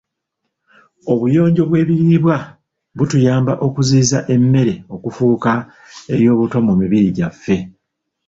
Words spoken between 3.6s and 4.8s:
okuziyiza emmere